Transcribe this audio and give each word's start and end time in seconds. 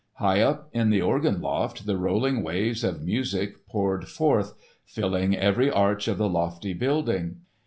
High 0.13 0.41
up 0.41 0.71
in 0.73 0.89
the 0.89 1.03
organ 1.03 1.41
loft 1.41 1.85
the 1.85 1.95
rolling 1.95 2.41
waves 2.41 2.83
of 2.83 3.03
music 3.03 3.67
poured 3.67 4.07
forth, 4.07 4.55
filling 4.83 5.37
every 5.37 5.69
arch 5.69 6.07
of 6.07 6.17
the 6.17 6.27
lofty 6.27 6.73
building. 6.73 7.41